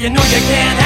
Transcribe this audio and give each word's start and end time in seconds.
you 0.00 0.10
know 0.10 0.22
you 0.24 0.40
can't 0.42 0.85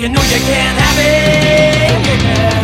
you 0.00 0.08
know 0.08 0.22
you 0.22 0.38
can't 0.38 0.78
have 0.78 2.54
it. 2.54 2.59